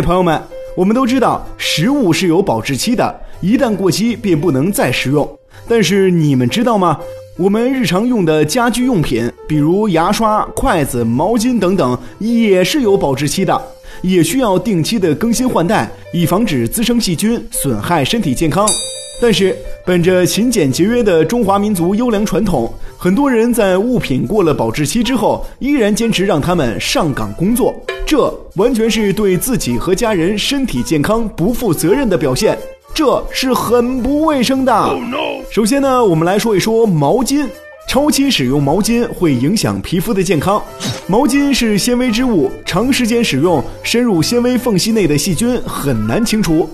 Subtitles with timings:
[0.00, 0.40] 朋友们，
[0.76, 5.28] 我们都知道食物是有保质期的，一旦过期便不能再食用。
[5.68, 6.98] 但是你们知道吗？
[7.38, 13.60] 我们日常用的家居用品，比如牙刷、筷子、毛巾等等，也是有保质期的，
[14.00, 18.66] 也需要定期的更新换代，以防止滋生细菌，损害身体健康。
[19.20, 19.54] 但是，
[19.84, 27.74] 本着勤俭节约的中华民族优良传统，很多人在物品过了保质期之后，依然坚持让他们上岗工作，
[28.06, 32.56] 这完全是对自己和家人身体健康不负责任的表现。
[32.94, 34.96] 这是很不卫生的。
[35.50, 37.48] 首先呢，我们来说一说毛巾。
[37.88, 40.62] 超期使用毛巾会影响皮肤的健康。
[41.08, 46.68] 毛巾是纤维织物，长时间使用，深入纤维缝隙内的细菌很难清除。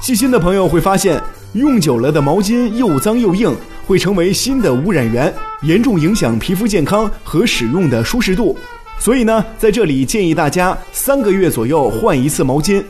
[0.00, 1.20] 细心的朋友会发现，
[1.52, 3.54] 用久了的毛巾又脏又硬，
[3.86, 8.56] 会成为新的污染源，严重影响皮肤健康和使用的舒适度。
[8.98, 12.82] 所以呢，在这里建议大家三个月左右换一次毛巾。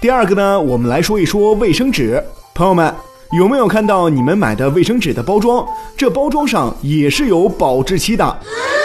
[0.00, 2.22] 第二个呢，我们来说一说卫生纸。
[2.54, 2.94] 朋友们，
[3.38, 5.66] 有没有看到你们买的卫生纸的包装？
[5.96, 8.24] 这包装上也是有保质期的。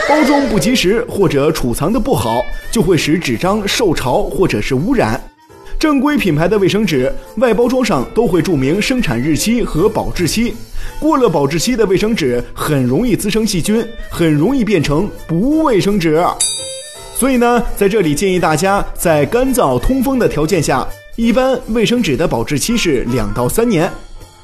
[0.08, 2.42] 包装不及时或者储藏的不好，
[2.72, 5.22] 就会使纸张受潮或者是污染。
[5.80, 10.54] 正规品牌的卫生纸外包装上都会注明生产日期和保质期。
[11.00, 16.22] 过了保质期的卫生纸很容易滋生细菌，很容易变成不卫生纸。
[17.16, 20.86] 所以呢，在这里建议大家在干燥通风的条件下。
[21.16, 23.90] 一般卫生纸的保质期是两到三年，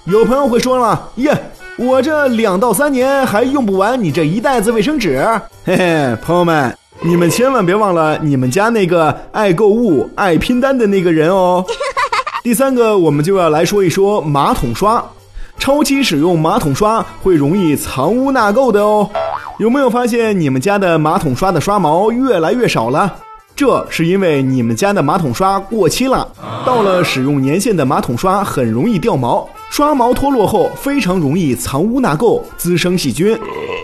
[0.06, 1.31] 有朋友会说了，耶，
[1.78, 5.22] 我这两到三年还用不完你这一袋子卫生纸。
[5.63, 11.64] 嘿嘿，朋友们，你们千万别忘了你们家那个爱购物、爱拼单的那个人哦。
[12.42, 15.03] 第三个，我们就要来说一说马桶刷，
[15.59, 19.08] 超期使用马桶刷会容易藏污纳垢的哦。
[19.59, 23.16] 有没有发现你们家的马桶刷的刷毛越来越少了？
[23.56, 26.28] 这是因为你们家的马桶刷过期了，
[26.66, 33.38] 到了使用年限的马桶刷很容易掉毛，刷毛脱落后非常容易藏污纳垢，滋生细菌。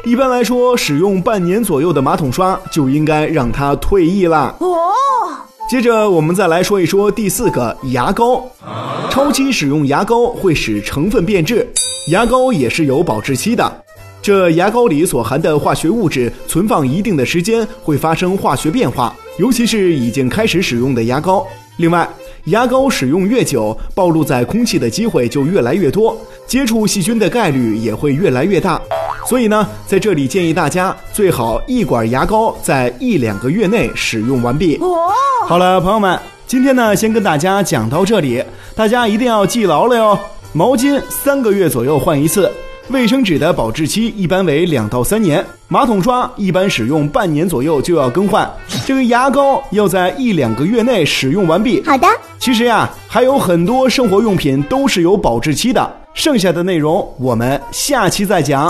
[0.03, 4.55] 一般来说，使用半年左右的马桶刷就应该让它退役啦。
[4.59, 4.91] 哦。
[5.69, 8.43] 接着我们再来说一说第四个牙膏，
[9.11, 11.67] 超期使用牙膏会使成分变质，
[12.07, 13.71] 牙膏也是有保质期的。
[14.23, 21.45] 这牙膏里所含的化学物质存放一定的时间会发生化学变化，尤其是已经开始使用的牙膏。
[21.77, 22.09] 另外，
[22.45, 28.81] 牙膏使用越久，暴露在空气的机会就越来越多，接触细菌的概率也会越来越大。
[29.25, 34.77] 所以呢，在这里建议大家最好一管牙膏在一两个月内使用完毕。
[34.77, 35.11] 哦
[35.47, 38.43] 好了，朋友们，今天呢先跟大家讲到这里，
[38.75, 40.17] 大家一定要记牢了哟。
[40.53, 42.51] 毛巾三个月左右换一次。
[42.89, 48.49] 卫生纸的保质期一般为两到三年，马桶刷一般使用半年左右就要更换，
[48.85, 51.81] 这个牙膏要在一两个月内使用完毕。
[51.85, 52.07] 好的，
[52.37, 58.69] 其实呀，还有很多生活用品都是有保质期的，剩下的内容我们下期再讲。